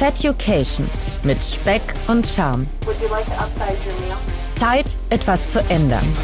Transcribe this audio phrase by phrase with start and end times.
[0.00, 0.88] Feducation
[1.24, 2.66] mit Speck und Charme.
[4.48, 6.16] Zeit, etwas zu ändern.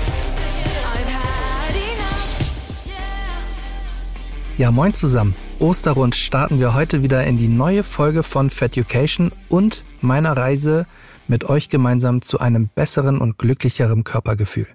[4.57, 5.37] Ja, moin zusammen.
[5.59, 10.87] Osterrund starten wir heute wieder in die neue Folge von Feducation und meiner Reise
[11.29, 14.69] mit euch gemeinsam zu einem besseren und glücklicheren Körpergefühl.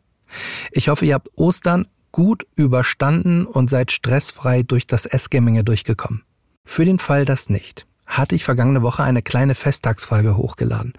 [0.71, 6.21] Ich hoffe, ihr habt Ostern gut überstanden und seid stressfrei durch das Essgemenge durchgekommen.
[6.65, 7.87] Für den Fall das nicht,
[8.17, 10.93] hatte ich vergangene Woche eine kleine Festtagsfolge hochgeladen.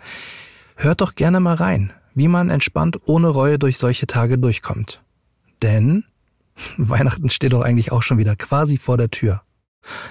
[0.77, 5.03] Hört doch gerne mal rein, wie man entspannt ohne Reue durch solche Tage durchkommt.
[5.61, 6.05] Denn
[6.77, 9.43] Weihnachten steht doch eigentlich auch schon wieder quasi vor der Tür.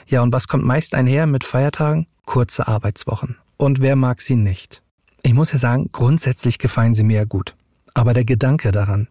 [0.07, 2.07] Ja, und was kommt meist einher mit Feiertagen?
[2.25, 3.37] Kurze Arbeitswochen.
[3.57, 4.81] Und wer mag sie nicht?
[5.23, 7.55] Ich muss ja sagen, grundsätzlich gefallen sie mir ja gut.
[7.93, 9.07] Aber der Gedanke daran,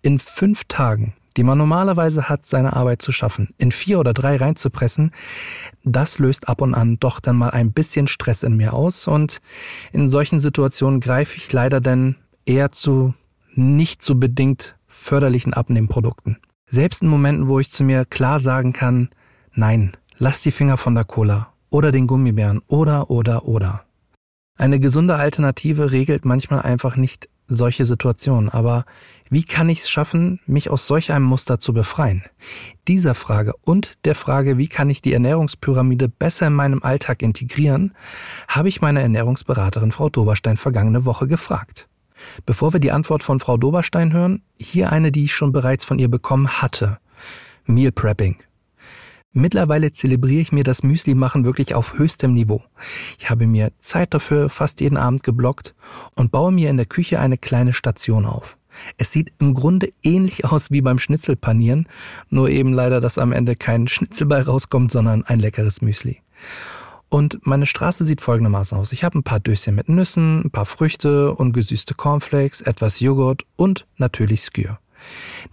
[0.00, 4.36] in fünf Tagen, die man normalerweise hat, seine Arbeit zu schaffen, in vier oder drei
[4.36, 5.12] reinzupressen,
[5.84, 9.40] das löst ab und an doch dann mal ein bisschen Stress in mir aus und
[9.92, 13.14] in solchen Situationen greife ich leider dann eher zu
[13.54, 16.38] nicht so bedingt förderlichen Abnehmprodukten.
[16.68, 19.10] Selbst in Momenten, wo ich zu mir klar sagen kann,
[19.54, 23.84] nein, lass die Finger von der Cola oder den Gummibären oder oder oder.
[24.58, 28.84] Eine gesunde Alternative regelt manchmal einfach nicht solche Situationen, aber
[29.32, 32.22] wie kann ich es schaffen, mich aus solch einem Muster zu befreien?
[32.86, 37.94] Dieser Frage und der Frage, wie kann ich die Ernährungspyramide besser in meinem Alltag integrieren,
[38.46, 41.88] habe ich meine Ernährungsberaterin Frau Doberstein vergangene Woche gefragt.
[42.44, 45.98] Bevor wir die Antwort von Frau Doberstein hören, hier eine, die ich schon bereits von
[45.98, 46.98] ihr bekommen hatte.
[47.64, 48.36] Meal Prepping.
[49.32, 52.62] Mittlerweile zelebriere ich mir das Müsli-Machen wirklich auf höchstem Niveau.
[53.18, 55.74] Ich habe mir Zeit dafür fast jeden Abend geblockt
[56.16, 58.58] und baue mir in der Küche eine kleine Station auf.
[58.98, 61.86] Es sieht im Grunde ähnlich aus wie beim Schnitzelpanieren,
[62.30, 66.20] nur eben leider, dass am Ende kein Schnitzelball rauskommt, sondern ein leckeres Müsli.
[67.08, 68.92] Und meine Straße sieht folgendermaßen aus.
[68.92, 73.44] Ich habe ein paar Döschen mit Nüssen, ein paar Früchte und gesüßte Cornflakes, etwas Joghurt
[73.56, 74.78] und natürlich Skür.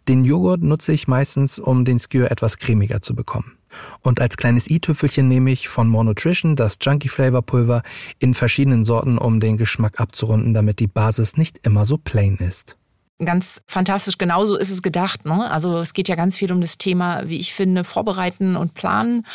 [0.08, 3.58] Den Joghurt nutze ich meistens, um den Skür etwas cremiger zu bekommen.
[4.02, 7.84] Und als kleines i-Tüpfelchen nehme ich von More Nutrition das Junkie Flavor Pulver
[8.20, 12.78] in verschiedenen Sorten, um den Geschmack abzurunden, damit die Basis nicht immer so plain ist
[13.24, 14.18] ganz fantastisch.
[14.18, 15.26] Genauso ist es gedacht.
[15.26, 15.50] Ne?
[15.52, 19.26] Also es geht ja ganz viel um das Thema, wie ich finde, vorbereiten und planen.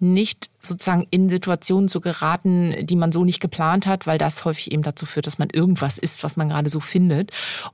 [0.00, 4.72] Nicht sozusagen in Situationen zu geraten, die man so nicht geplant hat, weil das häufig
[4.72, 7.30] eben dazu führt, dass man irgendwas isst, was man gerade so findet.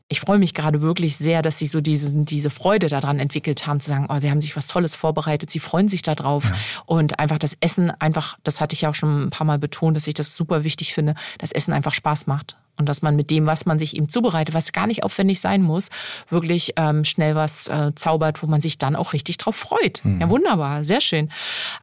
[0.08, 3.80] Ich freue mich gerade wirklich sehr, dass sie so diesen, diese Freude daran entwickelt haben,
[3.80, 6.44] zu sagen, oh, sie haben sich was Tolles vorbereitet, sie freuen sich darauf.
[6.44, 6.56] Ja.
[6.86, 9.96] Und einfach das Essen, einfach, das hatte ich ja auch schon ein paar Mal betont,
[9.96, 13.30] dass ich das super wichtig finde, dass Essen einfach Spaß macht und dass man mit
[13.30, 15.88] dem, was man sich eben zubereitet, was gar nicht aufwendig sein muss,
[16.28, 20.00] wirklich ähm, schnell was äh, zaubert, wo man sich dann auch richtig drauf freut.
[20.04, 20.20] Mhm.
[20.20, 21.30] Ja, wunderbar, sehr schön.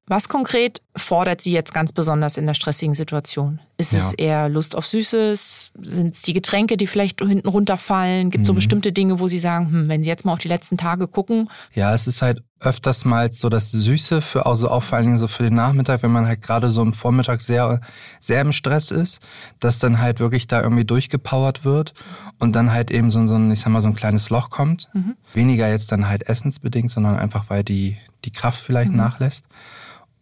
[0.07, 3.59] Was konkret fordert Sie jetzt ganz besonders in der stressigen Situation?
[3.77, 3.99] Ist ja.
[3.99, 5.71] es eher Lust auf Süßes?
[5.81, 8.29] Sind es die Getränke, die vielleicht hinten runterfallen?
[8.29, 8.47] Gibt es mhm.
[8.47, 11.07] so bestimmte Dinge, wo Sie sagen, hm, wenn Sie jetzt mal auf die letzten Tage
[11.07, 11.49] gucken?
[11.73, 15.17] Ja, es ist halt öfters mal so das Süße für, also auch vor allen Dingen
[15.17, 17.81] so für den Nachmittag, wenn man halt gerade so im Vormittag sehr,
[18.19, 19.19] sehr im Stress ist,
[19.59, 21.93] dass dann halt wirklich da irgendwie durchgepowert wird
[22.39, 24.89] und dann halt eben so, so ein, ich sag mal, so ein kleines Loch kommt.
[24.93, 25.15] Mhm.
[25.33, 28.97] Weniger jetzt dann halt essensbedingt, sondern einfach, weil die, die Kraft vielleicht mhm.
[28.97, 29.43] nachlässt.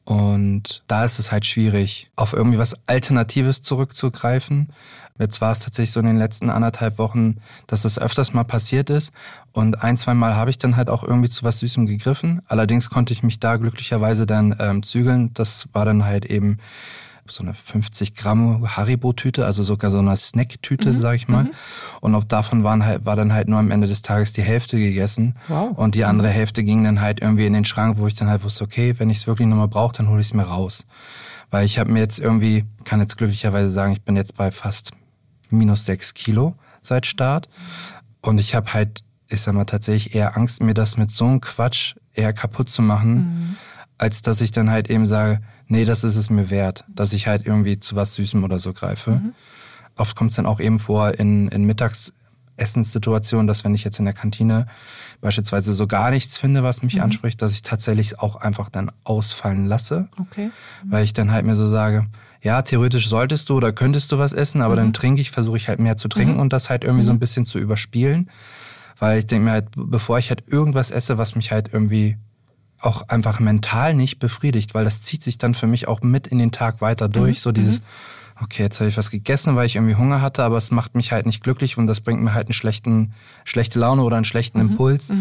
[0.05, 0.38] Und
[0.87, 4.69] da ist es halt schwierig, auf irgendwie was Alternatives zurückzugreifen.
[5.19, 7.37] Jetzt war es tatsächlich so in den letzten anderthalb Wochen,
[7.67, 9.11] dass das öfters mal passiert ist.
[9.51, 12.41] Und ein, zwei Mal habe ich dann halt auch irgendwie zu was Süßem gegriffen.
[12.47, 15.33] Allerdings konnte ich mich da glücklicherweise dann ähm, zügeln.
[15.33, 16.59] Das war dann halt eben
[17.31, 20.97] so eine 50 Gramm Haribo-Tüte, also sogar so eine Snack-Tüte, mhm.
[20.97, 21.45] sag ich mal.
[21.45, 21.51] Mhm.
[22.01, 24.77] Und auch davon waren halt, war dann halt nur am Ende des Tages die Hälfte
[24.77, 25.35] gegessen.
[25.47, 25.77] Wow.
[25.77, 26.33] Und die andere mhm.
[26.33, 29.09] Hälfte ging dann halt irgendwie in den Schrank, wo ich dann halt wusste, okay, wenn
[29.09, 30.85] ich es wirklich nochmal brauche, dann hole ich es mir raus.
[31.51, 34.91] Weil ich habe mir jetzt irgendwie, kann jetzt glücklicherweise sagen, ich bin jetzt bei fast
[35.49, 37.49] minus sechs Kilo seit Start.
[38.21, 41.41] Und ich habe halt, ich sag mal, tatsächlich eher Angst, mir das mit so einem
[41.41, 43.57] Quatsch eher kaputt zu machen, mhm.
[43.99, 47.27] Als dass ich dann halt eben sage, nee, das ist es mir wert, dass ich
[47.27, 49.11] halt irgendwie zu was Süßem oder so greife.
[49.11, 49.33] Mhm.
[49.97, 54.05] Oft kommt es dann auch eben vor in, in Mittagsessenssituationen, dass wenn ich jetzt in
[54.05, 54.67] der Kantine
[55.19, 57.01] beispielsweise so gar nichts finde, was mich mhm.
[57.01, 60.07] anspricht, dass ich tatsächlich auch einfach dann ausfallen lasse.
[60.17, 60.45] Okay.
[60.45, 60.91] Mhm.
[60.91, 62.07] Weil ich dann halt mir so sage,
[62.41, 64.93] ja, theoretisch solltest du oder könntest du was essen, aber dann mhm.
[64.93, 66.39] trinke ich, versuche ich halt mehr zu trinken mhm.
[66.39, 67.19] und das halt irgendwie so ein mhm.
[67.19, 68.29] bisschen zu überspielen.
[68.97, 72.17] Weil ich denke mir halt, bevor ich halt irgendwas esse, was mich halt irgendwie
[72.81, 76.39] auch einfach mental nicht befriedigt, weil das zieht sich dann für mich auch mit in
[76.39, 77.37] den Tag weiter durch.
[77.37, 77.41] Mhm.
[77.41, 77.81] So dieses,
[78.41, 81.11] okay, jetzt habe ich was gegessen, weil ich irgendwie Hunger hatte, aber es macht mich
[81.11, 84.59] halt nicht glücklich und das bringt mir halt einen schlechten, schlechte Laune oder einen schlechten
[84.63, 84.69] Mhm.
[84.69, 85.11] Impuls.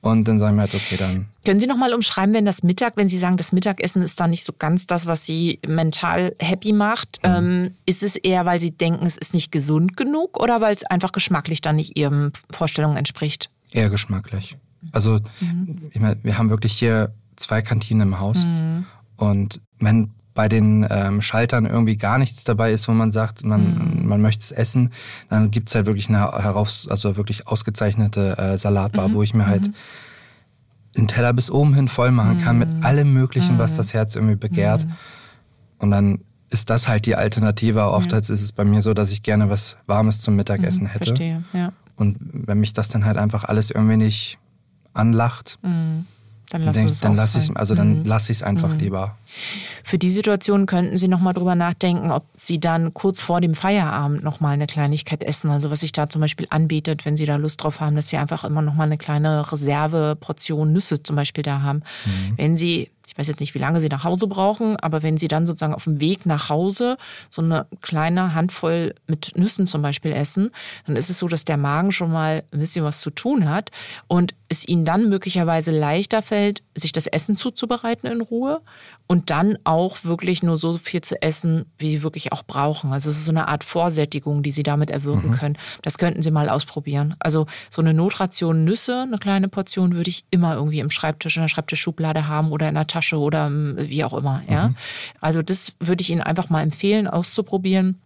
[0.00, 2.96] Und dann sagen wir halt, okay, dann Können Sie noch mal umschreiben, wenn das Mittag,
[2.96, 6.72] wenn Sie sagen, das Mittagessen ist da nicht so ganz das, was Sie mental happy
[6.74, 7.30] macht, Mhm.
[7.30, 10.84] ähm, ist es eher, weil Sie denken, es ist nicht gesund genug oder weil es
[10.84, 13.50] einfach geschmacklich dann nicht Ihren Vorstellungen entspricht?
[13.72, 14.56] eher geschmacklich.
[14.92, 15.20] Also,
[15.90, 18.46] ich meine, wir haben wirklich hier zwei Kantinen im Haus.
[19.16, 24.06] Und wenn bei den ähm, Schaltern irgendwie gar nichts dabei ist, wo man sagt, man,
[24.06, 24.92] man möchte es essen,
[25.28, 29.68] dann gibt's halt wirklich eine heraus, also wirklich ausgezeichnete äh, Salatbar, wo ich mir halt
[30.96, 34.36] den Teller bis oben hin voll machen kann mit allem Möglichen, was das Herz irgendwie
[34.36, 34.86] begehrt.
[35.78, 36.20] Und dann
[36.50, 37.82] ist das halt die Alternative.
[37.82, 41.06] Aber Oftmals ist es bei mir so, dass ich gerne was Warmes zum Mittagessen hätte.
[41.06, 41.72] Verstehe, ja.
[41.96, 44.38] Und wenn mich das dann halt einfach alles irgendwie nicht
[44.98, 46.06] anlacht, Dann
[46.50, 47.56] dann, es lasse ich ausfallen.
[47.56, 48.04] also dann Mhm.
[48.06, 49.16] lasse ich es einfach lieber.
[49.84, 53.54] Für die Situation könnten Sie noch mal drüber nachdenken, ob Sie dann kurz vor dem
[53.54, 55.50] Feierabend noch mal eine Kleinigkeit essen.
[55.50, 58.16] Also was sich da zum Beispiel anbietet, wenn Sie da Lust drauf haben, dass Sie
[58.16, 61.82] einfach immer noch mal eine kleine Reserveportion Nüsse zum Beispiel da haben.
[62.36, 65.28] Wenn Sie ich weiß jetzt nicht, wie lange Sie nach Hause brauchen, aber wenn Sie
[65.28, 66.98] dann sozusagen auf dem Weg nach Hause
[67.30, 70.50] so eine kleine Handvoll mit Nüssen zum Beispiel essen,
[70.86, 73.70] dann ist es so, dass der Magen schon mal ein bisschen was zu tun hat
[74.08, 78.60] und es Ihnen dann möglicherweise leichter fällt, sich das Essen zuzubereiten in Ruhe
[79.06, 82.92] und dann auch wirklich nur so viel zu essen, wie Sie wirklich auch brauchen.
[82.92, 85.56] Also es ist so eine Art Vorsättigung, die Sie damit erwirken können.
[85.80, 87.14] Das könnten Sie mal ausprobieren.
[87.20, 91.42] Also so eine Notration Nüsse, eine kleine Portion würde ich immer irgendwie im Schreibtisch, in
[91.42, 94.42] der Schreibtischschublade haben oder in der Tasche oder ähm, wie auch immer.
[94.48, 94.74] Ja,
[95.20, 98.00] also das würde ich Ihnen einfach mal empfehlen, auszuprobieren.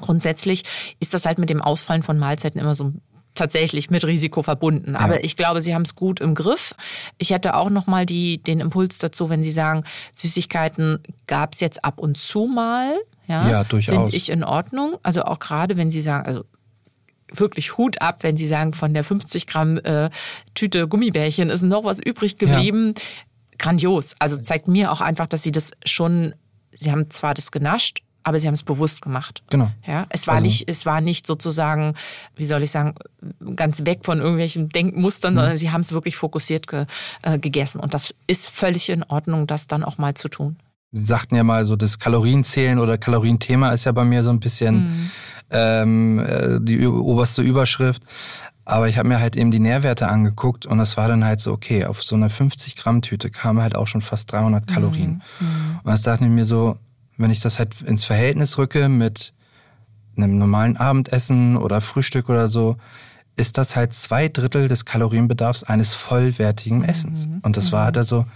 [0.00, 0.64] Grundsätzlich
[1.00, 2.92] ist das halt mit dem Ausfallen von Mahlzeiten immer so
[3.34, 4.96] tatsächlich mit Risiko verbunden.
[4.96, 6.74] Aber ich glaube, Sie haben es gut im Griff.
[7.18, 11.60] Ich hätte auch noch mal die, den Impuls dazu, wenn Sie sagen, Süßigkeiten gab es
[11.60, 12.94] jetzt ab und zu mal.
[13.28, 13.94] Ja, Ja, durchaus.
[13.94, 14.98] Finde ich in Ordnung.
[15.02, 16.44] Also auch gerade, wenn Sie sagen, also
[17.32, 20.10] wirklich Hut ab, wenn Sie sagen, von der 50 Gramm äh,
[20.54, 22.94] Tüte Gummibärchen ist noch was übrig geblieben.
[23.58, 24.14] Grandios.
[24.18, 26.34] Also zeigt mir auch einfach, dass Sie das schon,
[26.72, 29.42] Sie haben zwar das genascht, aber Sie haben es bewusst gemacht.
[29.50, 29.70] Genau.
[29.86, 31.94] Ja, es war Also- nicht, es war nicht sozusagen,
[32.36, 32.94] wie soll ich sagen,
[33.56, 34.68] ganz weg von irgendwelchen Mhm.
[34.70, 36.86] Denkmustern, sondern Sie haben es wirklich fokussiert ge,
[37.22, 37.80] äh, gegessen.
[37.80, 40.56] Und das ist völlig in Ordnung, das dann auch mal zu tun.
[40.94, 44.40] Sie sagten ja mal so, das Kalorienzählen oder Kalorienthema ist ja bei mir so ein
[44.40, 45.10] bisschen
[45.50, 48.02] ähm, äh, die oberste Überschrift.
[48.64, 51.52] Aber ich habe mir halt eben die Nährwerte angeguckt und es war dann halt so,
[51.52, 55.22] okay, auf so einer 50 Gramm Tüte kamen halt auch schon fast 300 Kalorien.
[55.82, 56.76] Und das dachte ich mir so,
[57.16, 59.32] wenn ich das halt ins Verhältnis rücke mit
[60.16, 62.76] einem normalen Abendessen oder Frühstück oder so,
[63.36, 67.28] ist das halt zwei Drittel des Kalorienbedarfs eines vollwertigen Essens.
[67.42, 68.26] Und das war halt also,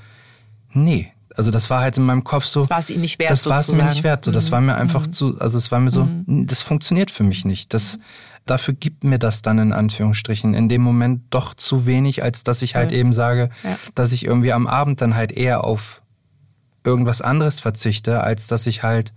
[0.72, 1.12] nee.
[1.36, 2.60] Also das war halt in meinem Kopf so.
[2.60, 3.82] Das war es Ihnen nicht wert, Das war es mir.
[3.82, 3.88] Mhm.
[3.90, 4.24] nicht wert.
[4.24, 7.44] So, das war mir einfach zu, also es war mir so, das funktioniert für mich
[7.44, 7.74] nicht.
[7.74, 7.98] Das,
[8.46, 12.62] dafür gibt mir das dann in Anführungsstrichen in dem Moment doch zu wenig, als dass
[12.62, 13.76] ich halt eben sage, Ja.
[13.94, 16.02] dass ich irgendwie am Abend dann halt eher auf
[16.84, 19.12] irgendwas anderes verzichte, als dass ich halt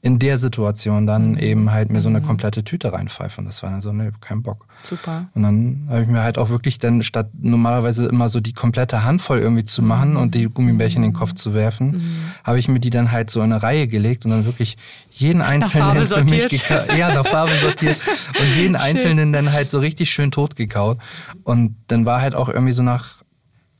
[0.00, 1.38] in der Situation dann Mhm.
[1.38, 3.40] eben halt mir so eine komplette Tüte reinpfeife.
[3.40, 4.66] Und das war dann so, nee, kein Bock.
[4.84, 5.26] Super.
[5.34, 9.02] Und dann habe ich mir halt auch wirklich dann statt normalerweise immer so die komplette
[9.04, 12.00] Handvoll irgendwie zu machen und die Gummibärchen in den Kopf zu werfen,
[12.44, 14.76] habe ich mir die dann halt so in eine Reihe gelegt und dann wirklich
[15.10, 16.52] jeden einzelnen für mich sortiert.
[16.52, 17.96] geka- ja, nach Farbe sortiert
[18.40, 20.98] und jeden einzelnen dann halt so richtig schön tot gekaut.
[21.42, 23.16] Und dann war halt auch irgendwie so nach,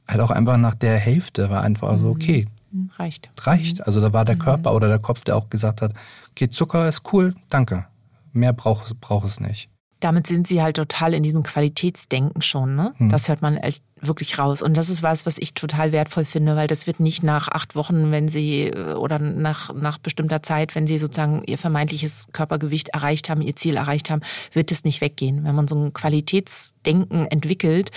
[0.09, 2.51] halt auch einfach nach der Hälfte war einfach so, okay, Hm,
[2.97, 3.31] Reicht.
[3.41, 3.87] reicht.
[3.87, 5.95] Also da war der Körper oder der Kopf, der auch gesagt hat,
[6.31, 7.87] okay, Zucker ist cool, danke.
[8.33, 9.71] Mehr braucht brauch es nicht.
[10.01, 12.77] damit sind sie halt total in diesem Qualitätsdenken schon.
[12.77, 12.95] Ne?
[12.99, 13.09] Hm.
[13.09, 14.63] Das hört man echt wirklich raus.
[14.63, 17.75] Und das ist was, was ich total wertvoll finde, weil das wird nicht nach acht
[17.75, 22.91] Wochen, wenn sie äh, oder nach, nach bestimmter Zeit, wenn sie sozusagen ihr vermeintliches Körpergewicht
[22.91, 25.45] erreicht haben, ihr Ziel erreicht haben, wird es nicht weggehen.
[25.45, 27.91] Wenn man so ein Qualitätsdenken entwickelt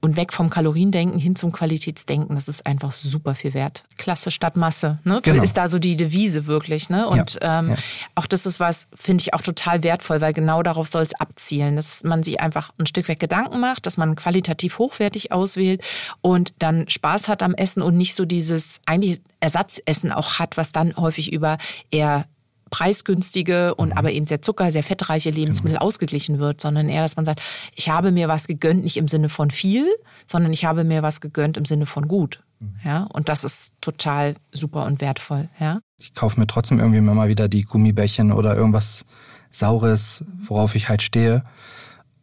[0.00, 3.84] und weg vom Kaloriendenken hin zum Qualitätsdenken, das ist einfach super viel wert.
[3.96, 5.20] Klasse statt Masse, ne?
[5.22, 5.42] Genau.
[5.42, 7.08] Ist da so die Devise wirklich, ne?
[7.08, 7.76] Und Ja, ähm, ja.
[8.14, 11.76] auch das ist was, finde ich auch total wertvoll, weil genau darauf soll es abzielen,
[11.76, 15.82] dass man sich einfach ein Stück weit Gedanken macht, dass man qualitativ hochwertig auswählt
[16.20, 20.72] und dann Spaß hat am Essen und nicht so dieses eigentlich Ersatzessen auch hat, was
[20.72, 21.58] dann häufig über
[21.90, 22.26] eher
[22.70, 27.24] preisgünstige und aber eben sehr zucker, sehr fettreiche Lebensmittel ausgeglichen wird, sondern eher, dass man
[27.24, 27.40] sagt,
[27.74, 29.88] ich habe mir was gegönnt, nicht im Sinne von viel,
[30.26, 32.42] sondern ich habe mir was gegönnt im Sinne von gut.
[32.84, 35.80] Ja, und das ist total super und wertvoll, ja.
[35.96, 39.06] Ich kaufe mir trotzdem irgendwie immer mal wieder die Gummibärchen oder irgendwas
[39.50, 41.44] Saures, worauf ich halt stehe.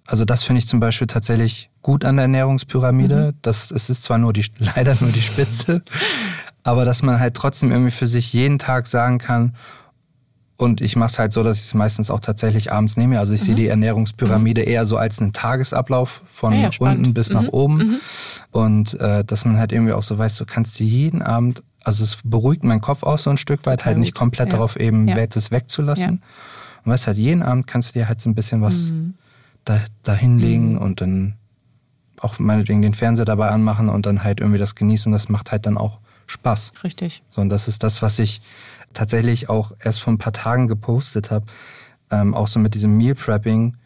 [0.06, 3.34] Also das finde ich zum Beispiel tatsächlich gut an der Ernährungspyramide.
[3.42, 5.82] Das, es ist zwar nur die, leider nur die Spitze,
[6.64, 9.54] aber dass man halt trotzdem irgendwie für sich jeden Tag sagen kann,
[10.58, 13.20] Und ich mache es halt so, dass ich es meistens auch tatsächlich abends nehme.
[13.20, 13.46] Also ich mhm.
[13.46, 14.68] sehe die Ernährungspyramide mhm.
[14.68, 17.36] eher so als einen Tagesablauf von ja, ja, unten bis mhm.
[17.36, 17.78] nach oben.
[17.78, 18.00] Mhm.
[18.52, 22.04] Und äh, dass man halt irgendwie auch so weiß, du kannst dir jeden Abend, also
[22.04, 24.52] es beruhigt meinen Kopf auch so ein Stück weit, halt nicht komplett ja.
[24.54, 25.28] darauf eben ja.
[25.28, 26.22] das wegzulassen.
[26.86, 29.16] Und weißt halt, jeden Abend kannst du dir halt so ein bisschen was mhm.
[29.66, 30.78] Da, da hinlegen mhm.
[30.78, 31.36] und dann
[32.18, 35.12] auch meinetwegen den Fernseher dabei anmachen und dann halt irgendwie das genießen.
[35.12, 36.72] Das macht halt dann auch Spaß.
[36.84, 37.22] Richtig.
[37.30, 38.42] So, und das ist das, was ich
[38.94, 41.46] tatsächlich auch erst vor ein paar Tagen gepostet habe.
[42.10, 43.78] Ähm, auch so mit diesem Meal Prepping,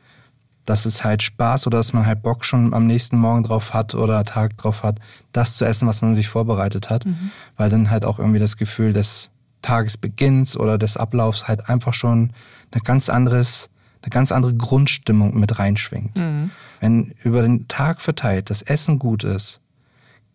[0.66, 3.96] dass es halt Spaß oder dass man halt Bock schon am nächsten Morgen drauf hat
[3.96, 5.00] oder Tag drauf hat,
[5.32, 7.06] das zu essen, was man sich vorbereitet hat.
[7.06, 7.32] Mhm.
[7.58, 9.32] Weil dann halt auch irgendwie das Gefühl des
[9.62, 12.32] Tagesbeginns oder des Ablaufs halt einfach schon
[12.72, 13.70] eine ganz anderes,
[14.02, 16.18] eine ganz andere Grundstimmung mit reinschwingt.
[16.18, 16.52] Mhm.
[16.80, 19.62] Wenn über den Tag verteilt das Essen gut ist,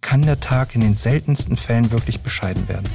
[0.00, 2.88] kann der Tag in den seltensten Fällen wirklich bescheiden werden.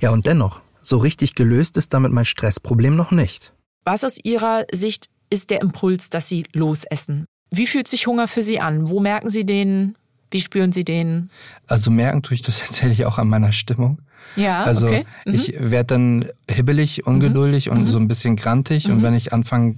[0.00, 3.52] Ja, und dennoch, so richtig gelöst ist damit mein Stressproblem noch nicht.
[3.84, 7.26] Was aus Ihrer Sicht ist der Impuls, dass Sie losessen?
[7.50, 8.90] Wie fühlt sich Hunger für Sie an?
[8.90, 9.96] Wo merken Sie den?
[10.30, 11.30] Wie spüren Sie den?
[11.66, 13.98] Also merken tue ich das tatsächlich auch an meiner Stimmung.
[14.36, 15.06] Ja, also okay.
[15.24, 15.34] Mhm.
[15.34, 17.72] ich werde dann hibbelig, ungeduldig mhm.
[17.72, 17.88] und mhm.
[17.88, 18.86] so ein bisschen grantig.
[18.86, 19.02] Und mhm.
[19.02, 19.76] wenn ich anfange,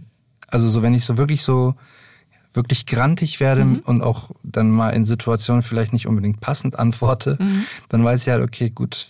[0.49, 1.75] also so wenn ich so wirklich so
[2.55, 3.79] wirklich grantig werde mhm.
[3.81, 7.65] und auch dann mal in Situationen vielleicht nicht unbedingt passend antworte, mhm.
[7.89, 9.09] dann weiß ich halt, okay, gut,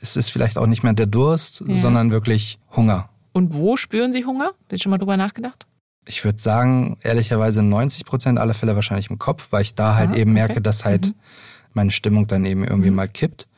[0.00, 1.76] es ist vielleicht auch nicht mehr der Durst, ja.
[1.76, 3.08] sondern wirklich Hunger.
[3.32, 4.46] Und wo spüren Sie Hunger?
[4.46, 5.65] Haben Sie schon mal drüber nachgedacht?
[6.06, 10.10] Ich würde sagen, ehrlicherweise 90 Prozent aller Fälle wahrscheinlich im Kopf, weil ich da halt
[10.10, 10.62] ah, eben merke, okay.
[10.62, 11.14] dass halt mhm.
[11.74, 12.96] meine Stimmung dann eben irgendwie mhm.
[12.96, 13.48] mal kippt.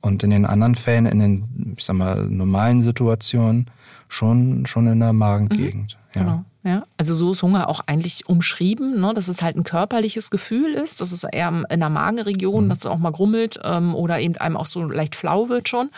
[0.00, 3.66] Und in den anderen Fällen, in den, ich sag mal, normalen Situationen,
[4.08, 5.98] schon, schon in der Magengegend.
[6.14, 6.20] Mhm.
[6.20, 6.22] Ja.
[6.22, 6.44] Genau.
[6.64, 9.14] Ja, also so ist Hunger auch eigentlich umschrieben, ne?
[9.14, 12.68] dass es halt ein körperliches Gefühl ist, dass es eher in der Magenregion, mhm.
[12.68, 15.90] dass es auch mal grummelt ähm, oder eben einem auch so leicht flau wird schon.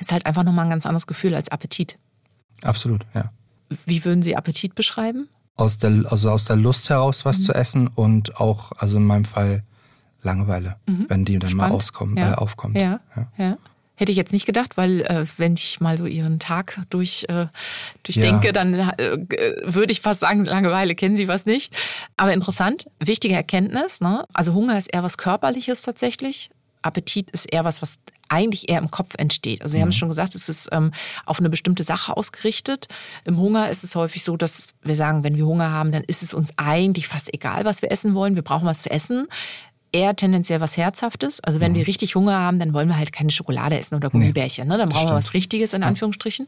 [0.00, 1.98] Ist halt einfach nochmal ein ganz anderes Gefühl als Appetit.
[2.62, 3.30] Absolut, ja.
[3.86, 5.28] Wie würden Sie Appetit beschreiben?
[5.56, 7.42] Aus der, also aus der Lust heraus, was mhm.
[7.42, 9.62] zu essen und auch, also in meinem Fall,
[10.22, 11.04] Langeweile, mhm.
[11.08, 11.72] wenn die dann Spannend.
[11.72, 12.32] mal auskommen, ja.
[12.32, 12.76] äh, aufkommt.
[12.76, 13.00] ja.
[13.14, 13.28] ja.
[13.36, 13.58] ja.
[13.96, 17.46] Hätte ich jetzt nicht gedacht, weil äh, wenn ich mal so ihren Tag durch, äh,
[18.02, 19.18] durchdenke, dann äh,
[19.62, 21.72] würde ich fast sagen, Langeweile kennen Sie was nicht.
[22.16, 24.00] Aber interessant, wichtige Erkenntnis.
[24.00, 24.24] Ne?
[24.32, 26.50] Also Hunger ist eher was Körperliches tatsächlich.
[26.84, 27.98] Appetit ist eher was, was
[28.28, 29.62] eigentlich eher im Kopf entsteht.
[29.62, 29.82] Also Sie mhm.
[29.82, 30.92] haben es schon gesagt, es ist ähm,
[31.26, 32.88] auf eine bestimmte Sache ausgerichtet.
[33.24, 36.22] Im Hunger ist es häufig so, dass wir sagen, wenn wir Hunger haben, dann ist
[36.22, 38.34] es uns eigentlich fast egal, was wir essen wollen.
[38.34, 39.28] Wir brauchen was zu essen
[39.94, 41.40] eher tendenziell was Herzhaftes.
[41.40, 41.76] Also wenn mhm.
[41.76, 44.66] wir richtig Hunger haben, dann wollen wir halt keine Schokolade essen oder Gummibärchen.
[44.66, 44.76] Ne?
[44.76, 46.46] Dann brauchen wir was Richtiges in Anführungsstrichen.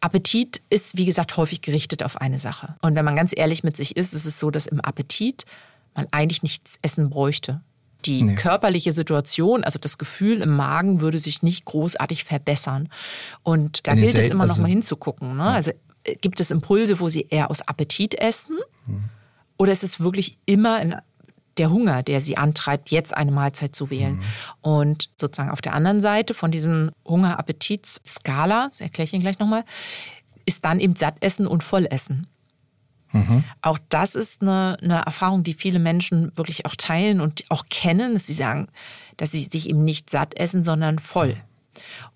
[0.00, 2.76] Appetit ist, wie gesagt, häufig gerichtet auf eine Sache.
[2.82, 5.46] Und wenn man ganz ehrlich mit sich ist, ist es so, dass im Appetit
[5.94, 7.62] man eigentlich nichts essen bräuchte.
[8.06, 8.34] Die nee.
[8.34, 12.88] körperliche Situation, also das Gefühl im Magen, würde sich nicht großartig verbessern.
[13.42, 15.36] Und da Wenn gilt es immer also, noch mal hinzugucken.
[15.36, 15.44] Ne?
[15.44, 15.50] Ja.
[15.50, 15.72] Also
[16.04, 18.56] äh, gibt es Impulse, wo sie eher aus Appetit essen?
[18.86, 19.04] Mhm.
[19.58, 20.96] Oder ist es wirklich immer in
[21.56, 24.16] der Hunger, der sie antreibt, jetzt eine Mahlzeit zu wählen.
[24.16, 24.22] Mhm.
[24.60, 29.64] Und sozusagen auf der anderen Seite von diesem Hunger-Appetits-Skala, das erkläre ich Ihnen gleich nochmal,
[30.44, 32.26] ist dann eben Sattessen und Vollessen.
[33.16, 33.44] Mhm.
[33.62, 38.14] Auch das ist eine, eine Erfahrung, die viele Menschen wirklich auch teilen und auch kennen,
[38.14, 38.68] dass sie sagen,
[39.16, 41.36] dass sie sich eben nicht satt essen, sondern voll.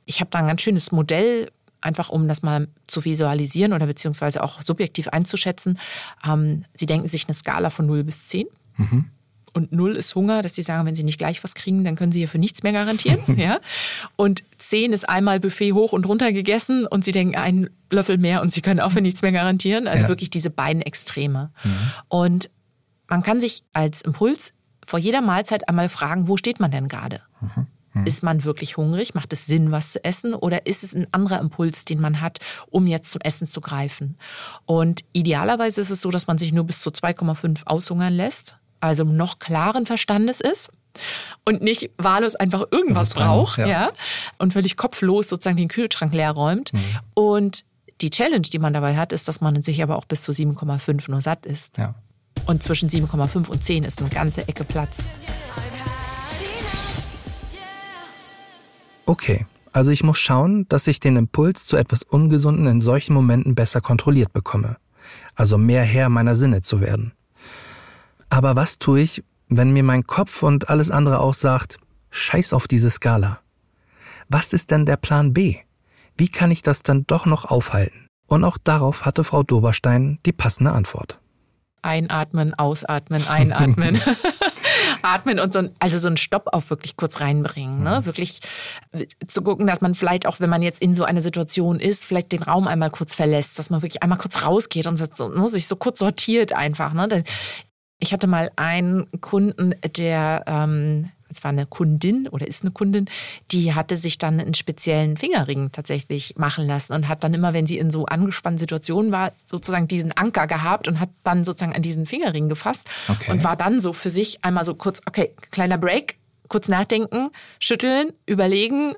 [0.04, 1.50] Ich habe da ein ganz schönes Modell
[1.82, 5.78] einfach um das mal zu visualisieren oder beziehungsweise auch subjektiv einzuschätzen.
[6.22, 8.46] Ähm, Sie denken sich eine Skala von 0 bis 10.
[8.76, 9.10] Mhm
[9.52, 12.12] und null ist Hunger, dass die sagen, wenn sie nicht gleich was kriegen, dann können
[12.12, 13.20] sie hier für nichts mehr garantieren.
[13.38, 13.60] ja?
[14.16, 18.42] Und zehn ist einmal Buffet hoch und runter gegessen und sie denken, einen Löffel mehr
[18.42, 19.88] und sie können auch für nichts mehr garantieren.
[19.88, 20.08] Also ja.
[20.08, 21.50] wirklich diese beiden Extreme.
[21.64, 21.70] Mhm.
[22.08, 22.50] Und
[23.08, 24.54] man kann sich als Impuls
[24.86, 27.20] vor jeder Mahlzeit einmal fragen, wo steht man denn gerade?
[27.40, 27.66] Mhm.
[27.92, 28.06] Mhm.
[28.06, 29.14] Ist man wirklich hungrig?
[29.14, 30.34] Macht es Sinn, was zu essen?
[30.34, 32.38] Oder ist es ein anderer Impuls, den man hat,
[32.70, 34.16] um jetzt zum Essen zu greifen?
[34.64, 39.04] Und idealerweise ist es so, dass man sich nur bis zu 2,5 aushungern lässt also
[39.04, 40.70] noch klaren Verstandes ist
[41.44, 43.66] und nicht wahllos einfach irgendwas braucht, ja.
[43.66, 43.92] ja.
[44.38, 46.72] und völlig kopflos sozusagen den Kühlschrank leer räumt.
[46.72, 46.80] Mhm.
[47.14, 47.64] Und
[48.00, 51.10] die Challenge, die man dabei hat, ist, dass man sich aber auch bis zu 7,5
[51.10, 51.78] nur satt ist.
[51.78, 51.94] Ja.
[52.46, 55.08] Und zwischen 7,5 und 10 ist eine ganze Ecke Platz.
[59.06, 63.54] Okay, also ich muss schauen, dass ich den Impuls zu etwas Ungesunden in solchen Momenten
[63.54, 64.76] besser kontrolliert bekomme.
[65.34, 67.12] Also mehr Herr meiner Sinne zu werden.
[68.30, 71.78] Aber was tue ich, wenn mir mein Kopf und alles andere auch sagt,
[72.10, 73.40] scheiß auf diese Skala?
[74.28, 75.56] Was ist denn der Plan B?
[76.16, 78.06] Wie kann ich das dann doch noch aufhalten?
[78.26, 81.18] Und auch darauf hatte Frau Doberstein die passende Antwort.
[81.82, 84.00] Einatmen, ausatmen, einatmen.
[85.02, 87.82] atmen und so ein, also so einen Stopp auf wirklich kurz reinbringen.
[87.82, 88.00] Ne?
[88.00, 88.06] Mhm.
[88.06, 88.40] Wirklich
[88.92, 92.04] äh, zu gucken, dass man vielleicht auch, wenn man jetzt in so einer Situation ist,
[92.04, 95.66] vielleicht den Raum einmal kurz verlässt, dass man wirklich einmal kurz rausgeht und ne, sich
[95.66, 96.92] so kurz sortiert einfach.
[96.92, 97.24] Ne?
[98.00, 103.06] Ich hatte mal einen Kunden, der ähm, es war eine Kundin oder ist eine Kundin,
[103.50, 107.66] die hatte sich dann einen speziellen Fingerring tatsächlich machen lassen und hat dann immer, wenn
[107.66, 111.82] sie in so angespannten Situationen war, sozusagen diesen Anker gehabt und hat dann sozusagen an
[111.82, 113.30] diesen Fingerring gefasst okay.
[113.30, 117.30] und war dann so für sich einmal so kurz, okay, kleiner Break, kurz nachdenken,
[117.60, 118.94] schütteln, überlegen,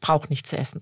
[0.00, 0.80] braucht nicht zu essen.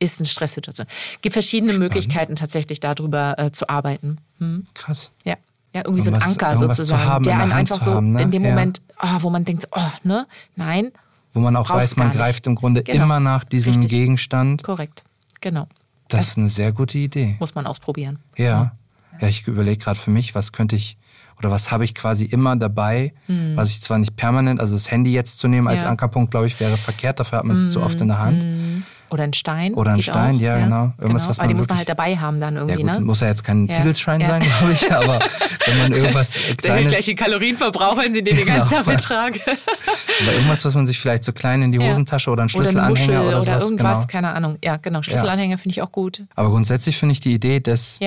[0.00, 0.86] Ist eine Stresssituation.
[1.22, 1.92] Gibt verschiedene Spannend.
[1.92, 4.18] Möglichkeiten tatsächlich darüber äh, zu arbeiten.
[4.38, 4.68] Hm?
[4.74, 5.10] Krass.
[5.24, 5.36] Ja.
[5.74, 8.22] Ja, irgendwie so ein Anker sozusagen, haben, der einen einfach so haben, ne?
[8.22, 8.50] in dem ja.
[8.50, 10.92] Moment, oh, wo man denkt, oh, ne, nein.
[11.34, 13.04] Wo man auch weiß, man greift im Grunde genau.
[13.04, 13.90] immer nach diesem Richtig.
[13.90, 14.62] Gegenstand.
[14.62, 15.04] Korrekt,
[15.40, 15.68] genau.
[16.08, 17.36] Das, das, ist eine sehr gute Idee.
[17.38, 18.18] Muss man ausprobieren.
[18.36, 18.72] Ja, ja,
[19.20, 20.96] ja ich überlege gerade für mich, was könnte ich
[21.38, 23.56] oder was habe ich quasi immer dabei, mhm.
[23.56, 25.88] was ich zwar nicht permanent, also das Handy jetzt zu nehmen als ja.
[25.88, 27.68] Ankerpunkt, glaube ich, wäre verkehrt, dafür hat man es mhm.
[27.68, 28.44] zu oft in der Hand.
[28.44, 28.67] Mhm.
[29.10, 29.74] Oder ein Stein.
[29.74, 30.40] Oder ein Stein, auch.
[30.40, 30.92] ja, genau.
[30.98, 31.28] Irgendwas, genau.
[31.28, 33.06] was man die muss man halt dabei haben dann irgendwie, ja, gut, ne?
[33.06, 33.74] Muss ja jetzt kein ja.
[33.74, 34.28] Ziegelstein ja.
[34.28, 35.18] sein, glaube ich, aber
[35.66, 36.92] wenn man irgendwas kleines...
[36.92, 38.46] gleich die Kalorienverbrauch, wenn Sie den genau.
[38.46, 39.40] den ganzen Tag betragen.
[40.22, 43.28] aber irgendwas, was man sich vielleicht so klein in die Hosentasche oder ein Schlüsselanhänger oder,
[43.28, 44.06] oder, oder irgendwas, genau.
[44.06, 44.58] keine Ahnung.
[44.62, 46.24] Ja, genau, Schlüsselanhänger finde ich auch gut.
[46.34, 47.98] Aber grundsätzlich finde ich die Idee, dass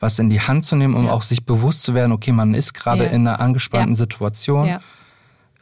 [0.00, 2.72] was in die Hand zu nehmen, um auch sich bewusst zu werden, okay, man ist
[2.72, 4.78] gerade in einer angespannten Situation.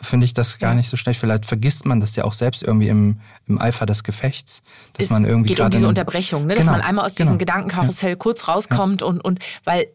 [0.00, 0.76] Ja finde ich das gar ja.
[0.76, 1.20] nicht so schlecht.
[1.20, 4.62] Vielleicht vergisst man das ja auch selbst irgendwie im, im Eifer des Gefechts,
[4.94, 6.54] dass es man irgendwie geht um diese Unterbrechung, ne?
[6.54, 7.38] dass genau, man einmal aus diesem genau.
[7.38, 8.16] Gedankenkarussell ja.
[8.16, 9.08] kurz rauskommt ja.
[9.08, 9.88] und und weil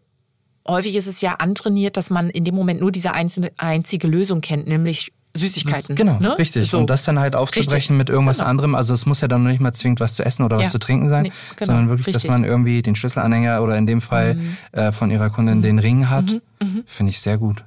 [0.68, 4.42] häufig ist es ja antrainiert, dass man in dem Moment nur diese einzelne, einzige Lösung
[4.42, 5.96] kennt, nämlich Süßigkeiten.
[5.96, 6.38] Genau, ne?
[6.38, 6.70] richtig.
[6.70, 6.78] So.
[6.78, 7.98] Und das dann halt aufzubrechen richtig.
[7.98, 8.50] mit irgendwas genau.
[8.50, 8.76] anderem.
[8.76, 10.78] Also es muss ja dann noch nicht mal zwingend was zu essen oder was zu
[10.78, 11.66] trinken sein, nee, genau.
[11.72, 12.24] sondern wirklich, richtig.
[12.24, 14.58] dass man irgendwie den Schlüsselanhänger oder in dem Fall mhm.
[14.74, 15.64] äh, von ihrer Kundin mhm.
[15.64, 16.26] den Ring hat.
[16.26, 16.42] Mhm.
[16.62, 16.84] mhm.
[16.86, 17.64] Finde ich sehr gut.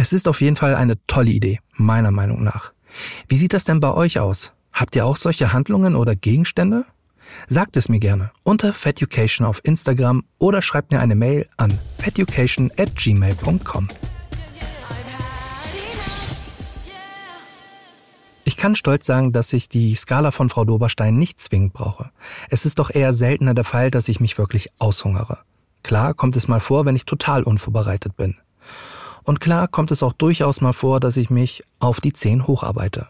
[0.00, 2.72] Es ist auf jeden Fall eine tolle Idee, meiner Meinung nach.
[3.26, 4.52] Wie sieht das denn bei euch aus?
[4.72, 6.84] Habt ihr auch solche Handlungen oder Gegenstände?
[7.48, 12.70] Sagt es mir gerne unter Feducation auf Instagram oder schreibt mir eine Mail an feducation
[12.78, 13.88] at gmail.com.
[18.44, 22.12] Ich kann stolz sagen, dass ich die Skala von Frau Doberstein nicht zwingend brauche.
[22.50, 25.38] Es ist doch eher seltener der Fall, dass ich mich wirklich aushungere.
[25.82, 28.36] Klar kommt es mal vor, wenn ich total unvorbereitet bin.
[29.28, 33.08] Und klar kommt es auch durchaus mal vor, dass ich mich auf die 10 hocharbeite.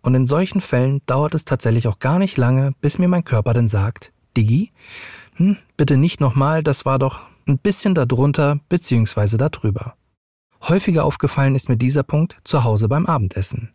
[0.00, 3.52] Und in solchen Fällen dauert es tatsächlich auch gar nicht lange, bis mir mein Körper
[3.52, 4.70] dann sagt, Digi,
[5.34, 9.38] hm, bitte nicht nochmal, das war doch ein bisschen darunter bzw.
[9.38, 9.94] darüber.
[10.62, 13.70] Häufiger aufgefallen ist mir dieser Punkt zu Hause beim Abendessen.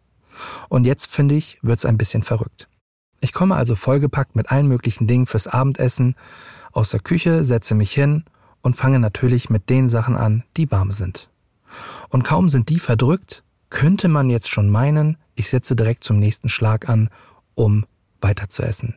[0.69, 2.69] Und jetzt finde ich, wird's ein bisschen verrückt.
[3.19, 6.15] Ich komme also vollgepackt mit allen möglichen Dingen fürs Abendessen
[6.71, 8.23] aus der Küche, setze mich hin
[8.61, 11.27] und fange natürlich mit den Sachen an, die warm sind.
[12.09, 16.49] Und kaum sind die verdrückt, könnte man jetzt schon meinen, ich setze direkt zum nächsten
[16.49, 17.09] Schlag an,
[17.55, 17.85] um
[18.21, 18.95] weiter zu essen.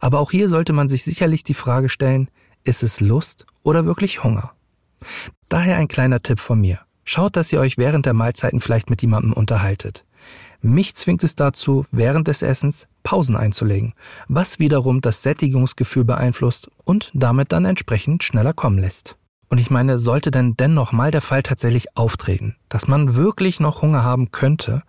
[0.00, 2.30] Aber auch hier sollte man sich sicherlich die Frage stellen,
[2.64, 4.52] ist es Lust oder wirklich Hunger?
[5.48, 6.80] Daher ein kleiner Tipp von mir.
[7.04, 10.04] Schaut, dass ihr euch während der Mahlzeiten vielleicht mit jemandem unterhaltet.
[10.62, 13.94] Mich zwingt es dazu, während des Essens Pausen einzulegen,
[14.28, 19.16] was wiederum das Sättigungsgefühl beeinflusst und damit dann entsprechend schneller kommen lässt.
[19.50, 23.82] Und ich meine, sollte denn dennoch mal der Fall tatsächlich auftreten, dass man wirklich noch
[23.82, 24.84] Hunger haben könnte,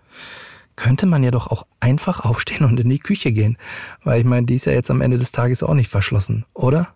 [0.75, 3.57] könnte man ja doch auch einfach aufstehen und in die Küche gehen.
[4.03, 6.89] Weil ich meine, die ist ja jetzt am Ende des Tages auch nicht verschlossen, oder?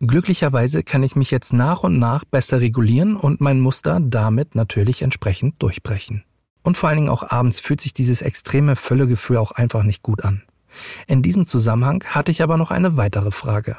[0.00, 5.02] Glücklicherweise kann ich mich jetzt nach und nach besser regulieren und mein Muster damit natürlich
[5.02, 6.24] entsprechend durchbrechen.
[6.62, 10.24] Und vor allen Dingen auch abends fühlt sich dieses extreme Völlegefühl auch einfach nicht gut
[10.24, 10.42] an.
[11.06, 13.76] In diesem Zusammenhang hatte ich aber noch eine weitere Frage.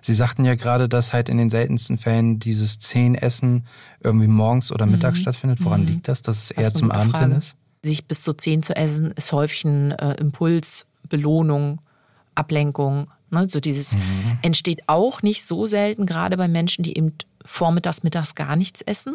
[0.00, 3.66] Sie sagten ja gerade, dass halt in den seltensten Fällen dieses Zehn-Essen
[4.02, 5.22] irgendwie morgens oder mittags mhm.
[5.22, 5.58] stattfindet.
[5.62, 5.86] Woran mhm.
[5.88, 7.56] liegt das, dass es eher zum Abend hin ist?
[7.82, 11.80] Sich bis zu zehn zu essen ist häufig ein äh, Impuls, Belohnung,
[12.34, 13.08] Ablenkung.
[13.30, 13.48] Ne?
[13.48, 14.38] So dieses mhm.
[14.42, 19.14] entsteht auch nicht so selten, gerade bei Menschen, die eben vormittags, mittags gar nichts essen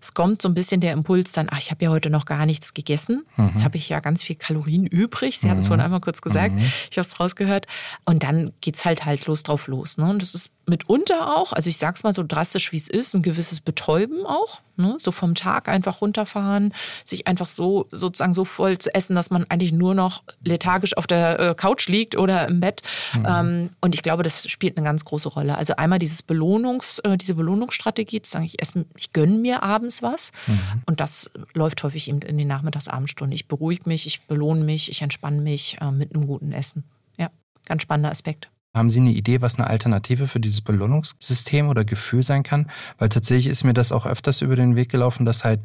[0.00, 2.46] es kommt so ein bisschen der Impuls dann, ach, ich habe ja heute noch gar
[2.46, 3.26] nichts gegessen.
[3.36, 3.48] Mhm.
[3.48, 5.38] Jetzt habe ich ja ganz viel Kalorien übrig.
[5.38, 5.50] Sie mhm.
[5.50, 6.54] hatten es vorhin einmal kurz gesagt.
[6.54, 6.70] Mhm.
[6.90, 7.66] Ich habe es rausgehört.
[8.04, 9.98] Und dann geht's halt halt los drauf los.
[9.98, 10.08] Ne?
[10.08, 13.22] Und das ist mitunter auch, also ich sag's mal so drastisch, wie es ist, ein
[13.22, 14.60] gewisses Betäuben auch.
[14.76, 14.96] Ne?
[14.98, 16.74] So vom Tag einfach runterfahren,
[17.04, 21.06] sich einfach so sozusagen so voll zu essen, dass man eigentlich nur noch lethargisch auf
[21.06, 22.82] der äh, Couch liegt oder im Bett.
[23.14, 23.26] Mhm.
[23.26, 25.56] Ähm, und ich glaube, das spielt eine ganz große Rolle.
[25.56, 30.02] Also einmal dieses Belohnungs, äh, diese Belohnungsstrategie, zu sagen, ich esse, ich gönne mir abends
[30.02, 30.32] was.
[30.46, 30.82] Mhm.
[30.84, 33.34] Und das läuft häufig eben in den Nachmittags-Abendstunden.
[33.34, 36.84] Ich beruhige mich, ich belohne mich, ich entspanne mich äh, mit einem guten Essen.
[37.16, 37.30] Ja,
[37.64, 38.50] ganz spannender Aspekt.
[38.76, 42.70] Haben Sie eine Idee, was eine Alternative für dieses Belohnungssystem oder Gefühl sein kann?
[42.98, 45.60] Weil tatsächlich ist mir das auch öfters über den Weg gelaufen, dass halt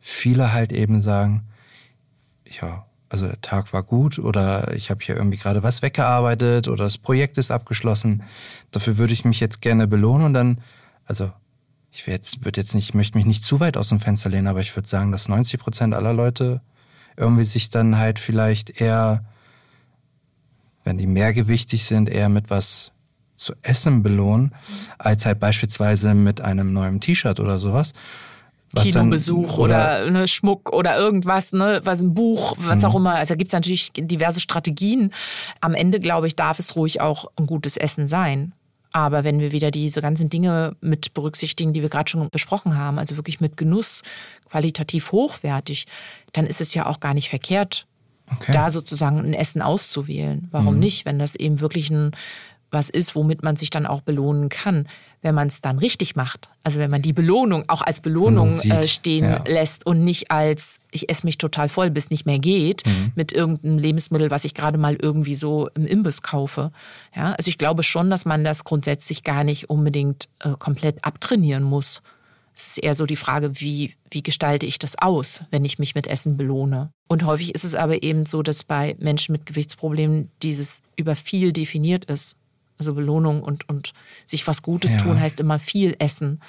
[0.00, 1.44] viele halt eben sagen,
[2.44, 6.84] ja, also der Tag war gut oder ich habe hier irgendwie gerade was weggearbeitet oder
[6.84, 8.24] das Projekt ist abgeschlossen.
[8.70, 10.58] Dafür würde ich mich jetzt gerne belohnen und dann,
[11.04, 11.30] also
[11.92, 14.48] ich jetzt, würde jetzt nicht, ich möchte mich nicht zu weit aus dem Fenster lehnen,
[14.48, 16.60] aber ich würde sagen, dass 90 Prozent aller Leute
[17.16, 19.24] irgendwie sich dann halt vielleicht eher,
[20.84, 22.92] wenn die mehrgewichtig sind, eher mit was
[23.34, 24.54] zu essen belohnen,
[24.98, 27.92] als halt beispielsweise mit einem neuen T-Shirt oder sowas.
[28.82, 32.84] Kinobesuch dann, oder, oder ne, Schmuck oder irgendwas, ne, was ein Buch, was mhm.
[32.84, 33.14] auch immer.
[33.14, 35.12] Also da gibt es natürlich diverse Strategien.
[35.60, 38.52] Am Ende, glaube ich, darf es ruhig auch ein gutes Essen sein.
[38.90, 42.98] Aber wenn wir wieder diese ganzen Dinge mit berücksichtigen, die wir gerade schon besprochen haben,
[42.98, 44.02] also wirklich mit Genuss,
[44.48, 45.86] qualitativ hochwertig,
[46.32, 47.86] dann ist es ja auch gar nicht verkehrt,
[48.36, 48.52] okay.
[48.52, 50.48] da sozusagen ein Essen auszuwählen.
[50.50, 50.80] Warum mhm.
[50.80, 52.12] nicht, wenn das eben wirklich ein
[52.74, 54.86] was ist, womit man sich dann auch belohnen kann,
[55.22, 56.50] wenn man es dann richtig macht.
[56.64, 59.42] Also wenn man die Belohnung auch als Belohnung äh, stehen ja.
[59.46, 63.12] lässt und nicht als ich esse mich total voll, bis nicht mehr geht, mhm.
[63.14, 66.72] mit irgendeinem Lebensmittel, was ich gerade mal irgendwie so im Imbiss kaufe.
[67.16, 71.62] Ja, also ich glaube schon, dass man das grundsätzlich gar nicht unbedingt äh, komplett abtrainieren
[71.62, 72.02] muss.
[72.56, 75.94] Es ist eher so die Frage, wie, wie gestalte ich das aus, wenn ich mich
[75.94, 76.90] mit Essen belohne.
[77.08, 81.52] Und häufig ist es aber eben so, dass bei Menschen mit Gewichtsproblemen dieses über viel
[81.52, 82.36] definiert ist.
[82.78, 83.92] Also Belohnung und, und
[84.26, 85.02] sich was Gutes ja.
[85.02, 86.40] tun heißt immer viel essen.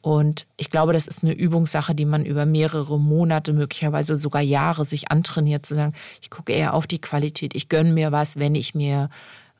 [0.00, 4.84] Und ich glaube, das ist eine Übungssache, die man über mehrere Monate, möglicherweise sogar Jahre
[4.84, 5.92] sich antrainiert, zu sagen,
[6.22, 9.10] ich gucke eher auf die Qualität, ich gönne mir was, wenn ich mir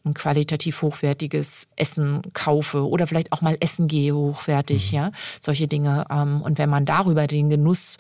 [0.05, 4.97] ein qualitativ hochwertiges Essen kaufe oder vielleicht auch mal essen gehe hochwertig, mhm.
[4.97, 6.07] ja, solche Dinge.
[6.11, 7.99] Ähm, und wenn man darüber den Genuss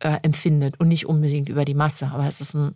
[0.00, 2.74] äh, empfindet und nicht unbedingt über die Masse, aber es ist ein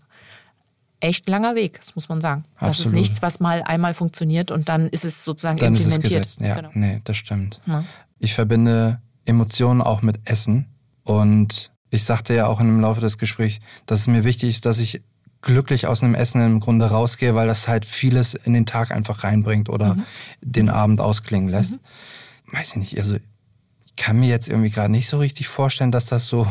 [1.00, 2.44] echt langer Weg, das muss man sagen.
[2.54, 2.70] Absolut.
[2.70, 6.24] Das ist nichts, was mal einmal funktioniert und dann ist es sozusagen dann implementiert.
[6.24, 6.40] Ist es gesetzt.
[6.40, 6.70] Ja, genau.
[6.74, 7.60] nee, das stimmt.
[7.66, 7.84] Ja.
[8.18, 10.66] Ich verbinde Emotionen auch mit Essen
[11.04, 14.78] und ich sagte ja auch im Laufe des Gesprächs, dass es mir wichtig ist, dass
[14.78, 15.02] ich
[15.42, 19.24] glücklich aus einem Essen im Grunde rausgehe, weil das halt vieles in den Tag einfach
[19.24, 20.04] reinbringt oder mhm.
[20.40, 21.74] den Abend ausklingen lässt.
[21.74, 22.56] Mhm.
[22.56, 26.06] Weiß ich nicht, also ich kann mir jetzt irgendwie gerade nicht so richtig vorstellen, dass
[26.06, 26.46] das so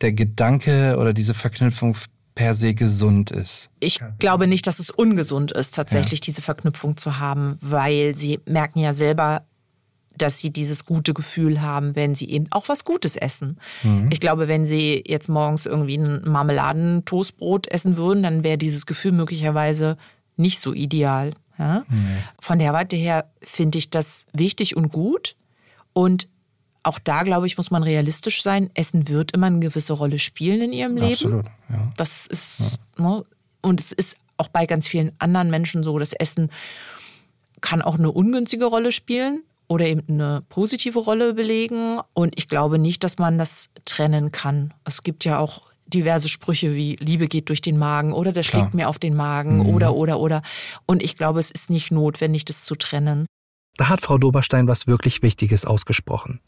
[0.00, 1.96] der Gedanke oder diese Verknüpfung
[2.34, 3.70] per se gesund ist.
[3.80, 6.24] Ich glaube nicht, dass es ungesund ist, tatsächlich ja.
[6.26, 9.42] diese Verknüpfung zu haben, weil sie merken ja selber,
[10.20, 13.58] dass sie dieses gute Gefühl haben, wenn sie eben auch was Gutes essen.
[13.82, 14.08] Mhm.
[14.12, 19.12] Ich glaube, wenn sie jetzt morgens irgendwie ein Marmeladentoastbrot essen würden, dann wäre dieses Gefühl
[19.12, 19.96] möglicherweise
[20.36, 21.34] nicht so ideal.
[21.58, 21.84] Ja?
[21.88, 22.18] Mhm.
[22.38, 25.36] Von der Warte her finde ich das wichtig und gut.
[25.92, 26.28] Und
[26.82, 28.70] auch da, glaube ich, muss man realistisch sein.
[28.74, 31.12] Essen wird immer eine gewisse Rolle spielen in ihrem Leben.
[31.12, 31.92] Absolut, ja.
[31.96, 33.04] Das ist, ja.
[33.04, 33.24] ne?
[33.60, 36.50] und es ist auch bei ganz vielen anderen Menschen so, das Essen
[37.60, 42.00] kann auch eine ungünstige Rolle spielen oder eben eine positive Rolle belegen.
[42.12, 44.74] Und ich glaube nicht, dass man das trennen kann.
[44.84, 48.74] Es gibt ja auch diverse Sprüche wie Liebe geht durch den Magen oder der schlägt
[48.74, 49.66] mir auf den Magen mhm.
[49.74, 50.42] oder, oder, oder.
[50.86, 53.26] Und ich glaube, es ist nicht notwendig, das zu trennen.
[53.76, 56.40] Da hat Frau Doberstein was wirklich Wichtiges ausgesprochen.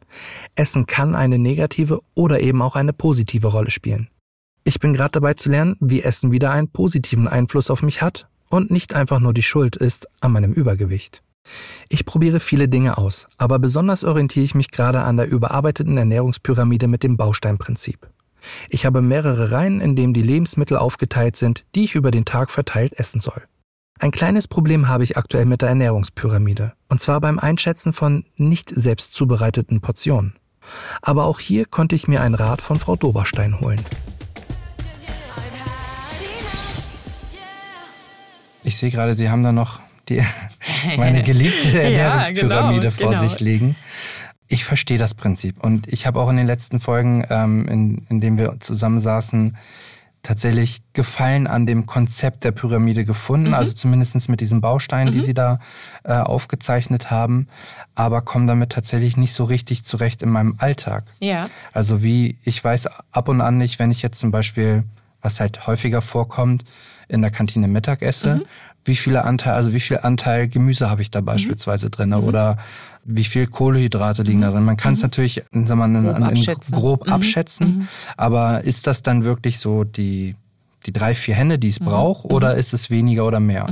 [0.56, 4.08] Essen kann eine negative oder eben auch eine positive Rolle spielen.
[4.64, 8.28] Ich bin gerade dabei zu lernen, wie Essen wieder einen positiven Einfluss auf mich hat
[8.48, 11.22] und nicht einfach nur die Schuld ist an meinem Übergewicht.
[11.88, 16.86] Ich probiere viele Dinge aus, aber besonders orientiere ich mich gerade an der überarbeiteten Ernährungspyramide
[16.86, 18.08] mit dem Bausteinprinzip.
[18.70, 22.50] Ich habe mehrere Reihen, in denen die Lebensmittel aufgeteilt sind, die ich über den Tag
[22.50, 23.42] verteilt essen soll.
[23.98, 28.72] Ein kleines Problem habe ich aktuell mit der Ernährungspyramide, und zwar beim Einschätzen von nicht
[28.74, 30.34] selbst zubereiteten Portionen.
[31.02, 33.80] Aber auch hier konnte ich mir einen Rat von Frau Doberstein holen.
[38.64, 39.80] Ich sehe gerade, Sie haben da noch
[40.16, 43.28] die, meine geliebte Ernährungspyramide ja, genau, vor genau.
[43.28, 43.76] sich liegen.
[44.48, 48.20] Ich verstehe das Prinzip und ich habe auch in den letzten Folgen, ähm, in, in
[48.20, 49.56] denen wir zusammensaßen,
[50.22, 53.54] tatsächlich Gefallen an dem Konzept der Pyramide gefunden, mhm.
[53.54, 55.18] also zumindest mit diesen Bausteinen, mhm.
[55.18, 55.58] die sie da
[56.04, 57.48] äh, aufgezeichnet haben,
[57.94, 61.04] aber komme damit tatsächlich nicht so richtig zurecht in meinem Alltag.
[61.18, 61.48] Ja.
[61.72, 64.84] Also wie, ich weiß ab und an nicht, wenn ich jetzt zum Beispiel,
[65.20, 66.64] was halt häufiger vorkommt,
[67.12, 68.42] in der Kantine Mittag esse, mhm.
[68.84, 71.26] wie viele Anteil, also wie viel Anteil Gemüse habe ich da mhm.
[71.26, 72.24] beispielsweise drin mhm.
[72.24, 72.58] oder
[73.04, 74.64] wie viel Kohlehydrate liegen da drin.
[74.64, 75.06] Man kann es mhm.
[75.06, 76.78] natürlich sagen wir grob, in, abschätzen.
[76.78, 77.12] grob mhm.
[77.12, 80.34] abschätzen, aber ist das dann wirklich so die,
[80.86, 83.66] die drei, vier Hände, die es braucht, oder ist es weniger oder mehr?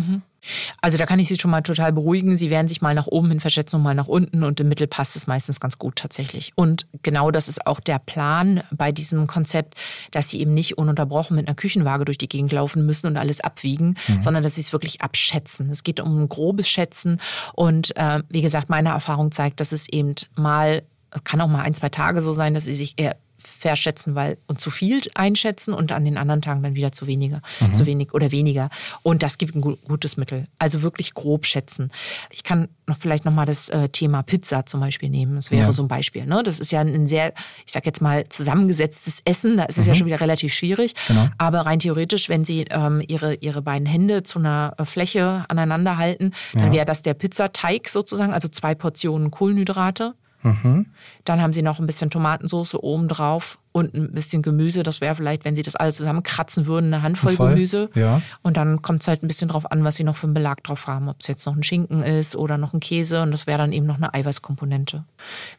[0.81, 2.37] Also da kann ich Sie schon mal total beruhigen.
[2.37, 4.87] Sie werden sich mal nach oben hin verschätzen und mal nach unten und im Mittel
[4.87, 6.53] passt es meistens ganz gut tatsächlich.
[6.55, 9.75] Und genau das ist auch der Plan bei diesem Konzept,
[10.11, 13.41] dass Sie eben nicht ununterbrochen mit einer Küchenwaage durch die Gegend laufen müssen und alles
[13.41, 14.23] abwiegen, mhm.
[14.23, 15.71] sondern dass Sie es wirklich abschätzen.
[15.71, 17.21] Es geht um ein grobes Schätzen
[17.55, 20.83] und äh, wie gesagt, meine Erfahrung zeigt, dass es eben mal,
[21.25, 24.61] kann auch mal ein, zwei Tage so sein, dass Sie sich eher verschätzen, weil und
[24.61, 27.75] zu viel einschätzen und an den anderen Tagen dann wieder zu weniger, mhm.
[27.75, 28.71] zu wenig oder weniger.
[29.03, 30.47] Und das gibt ein gutes Mittel.
[30.59, 31.91] Also wirklich grob schätzen.
[32.31, 35.37] Ich kann noch vielleicht noch mal das äh, Thema Pizza zum Beispiel nehmen.
[35.37, 35.73] Das wäre ja.
[35.73, 36.27] so ein Beispiel.
[36.27, 36.43] Ne?
[36.43, 37.33] Das ist ja ein sehr,
[37.65, 39.57] ich sag jetzt mal zusammengesetztes Essen.
[39.57, 39.89] Da ist es mhm.
[39.89, 40.95] ja schon wieder relativ schwierig.
[41.09, 41.29] Genau.
[41.39, 45.97] Aber rein theoretisch, wenn Sie ähm, ihre ihre beiden Hände zu einer äh, Fläche aneinander
[45.97, 46.73] halten, dann ja.
[46.73, 50.15] wäre das der Pizzateig sozusagen, also zwei Portionen Kohlenhydrate.
[50.43, 50.87] Mhm.
[51.25, 54.83] Dann haben sie noch ein bisschen Tomatensauce oben drauf und ein bisschen Gemüse.
[54.83, 57.51] Das wäre vielleicht, wenn sie das alles zusammenkratzen würden, eine Handvoll Voll.
[57.51, 57.91] Gemüse.
[57.95, 58.23] Ja.
[58.43, 60.65] Und dann kommt es halt ein bisschen drauf an, was sie noch für einen Belag
[60.65, 61.09] drauf haben.
[61.09, 63.23] Ob es jetzt noch ein Schinken ist oder noch ein Käse.
[63.23, 65.05] Und das wäre dann eben noch eine Eiweißkomponente.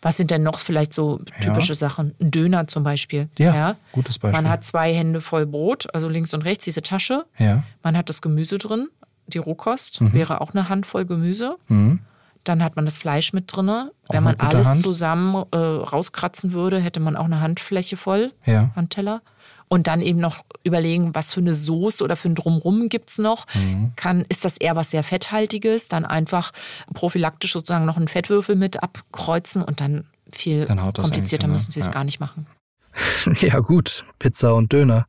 [0.01, 1.75] Was sind denn noch vielleicht so typische ja.
[1.75, 2.13] Sachen?
[2.19, 3.29] Ein Döner zum Beispiel.
[3.37, 4.41] Ja, ja, gutes Beispiel.
[4.41, 7.25] Man hat zwei Hände voll Brot, also links und rechts diese Tasche.
[7.37, 7.63] Ja.
[7.83, 8.87] Man hat das Gemüse drin.
[9.27, 10.13] Die Rohkost mhm.
[10.13, 11.57] wäre auch eine Handvoll Gemüse.
[11.67, 11.99] Mhm.
[12.43, 13.89] Dann hat man das Fleisch mit drin.
[14.09, 14.81] Wenn man alles Hand.
[14.81, 18.71] zusammen äh, rauskratzen würde, hätte man auch eine Handfläche voll, ja.
[18.75, 19.21] Handteller.
[19.67, 23.17] Und dann eben noch überlegen, was für eine Soße oder für ein Drumrum gibt es
[23.19, 23.45] noch.
[23.53, 23.93] Mhm.
[23.95, 25.87] Kann, ist das eher was sehr Fetthaltiges?
[25.87, 26.51] Dann einfach
[26.93, 31.85] prophylaktisch sozusagen noch einen Fettwürfel mit abkreuzen und dann viel dann komplizierter müssen sie es
[31.85, 31.91] ja.
[31.91, 32.47] gar nicht machen.
[33.39, 35.05] ja gut, Pizza und Döner.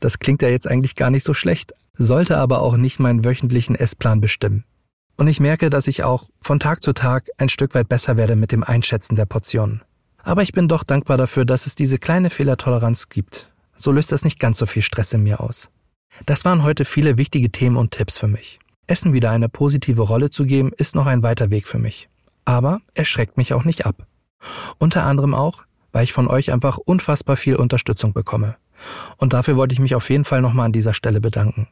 [0.00, 3.74] Das klingt ja jetzt eigentlich gar nicht so schlecht, sollte aber auch nicht meinen wöchentlichen
[3.74, 4.64] Essplan bestimmen.
[5.18, 8.36] Und ich merke, dass ich auch von Tag zu Tag ein Stück weit besser werde
[8.36, 9.82] mit dem Einschätzen der Portionen.
[10.22, 13.50] Aber ich bin doch dankbar dafür, dass es diese kleine Fehlertoleranz gibt.
[13.76, 15.70] So löst das nicht ganz so viel Stress in mir aus.
[16.24, 18.60] Das waren heute viele wichtige Themen und Tipps für mich.
[18.86, 22.08] Essen wieder eine positive Rolle zu geben, ist noch ein weiter Weg für mich.
[22.44, 24.06] Aber er schreckt mich auch nicht ab.
[24.78, 28.56] Unter anderem auch, weil ich von euch einfach unfassbar viel Unterstützung bekomme.
[29.16, 31.66] Und dafür wollte ich mich auf jeden Fall nochmal an dieser Stelle bedanken.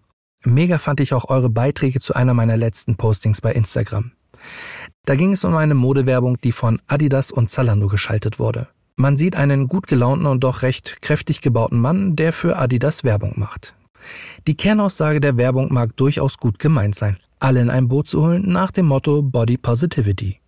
[0.44, 4.12] Mega fand ich auch eure Beiträge zu einer meiner letzten Postings bei Instagram.
[5.05, 8.68] Da ging es um eine Modewerbung, die von Adidas und Zalando geschaltet wurde.
[8.96, 13.35] Man sieht einen gut gelaunten und doch recht kräftig gebauten Mann, der für Adidas Werbung
[13.37, 13.75] macht.
[14.46, 18.49] Die Kernaussage der Werbung mag durchaus gut gemeint sein, alle in ein Boot zu holen
[18.51, 20.40] nach dem Motto Body Positivity.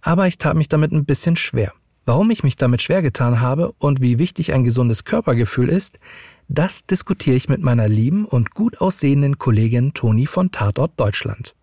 [0.00, 1.72] Aber ich tat mich damit ein bisschen schwer.
[2.06, 5.98] Warum ich mich damit schwer getan habe und wie wichtig ein gesundes Körpergefühl ist,
[6.48, 11.54] das diskutiere ich mit meiner lieben und gut aussehenden Kollegin Toni von Tatort Deutschland.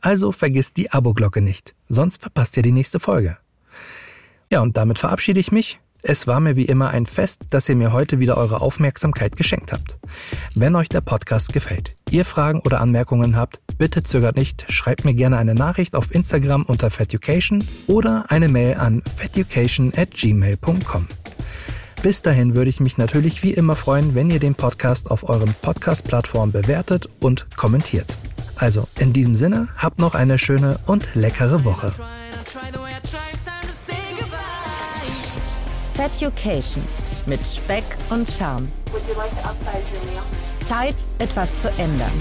[0.00, 3.38] Also vergisst die Abo-Glocke nicht, sonst verpasst ihr die nächste Folge.
[4.50, 5.80] Ja, und damit verabschiede ich mich.
[6.02, 9.72] Es war mir wie immer ein Fest, dass ihr mir heute wieder eure Aufmerksamkeit geschenkt
[9.72, 9.96] habt.
[10.54, 15.14] Wenn euch der Podcast gefällt, ihr Fragen oder Anmerkungen habt, bitte zögert nicht, schreibt mir
[15.14, 21.06] gerne eine Nachricht auf Instagram unter feducation oder eine Mail an feducation at gmail.com.
[22.04, 25.54] Bis dahin würde ich mich natürlich wie immer freuen, wenn ihr den Podcast auf eurem
[25.62, 28.18] Podcast-Plattform bewertet und kommentiert.
[28.56, 31.92] Also in diesem Sinne, habt noch eine schöne und leckere Woche.
[35.94, 36.82] Feducation
[37.24, 38.68] mit Speck und Charme.
[40.60, 42.12] Zeit, etwas zu ändern.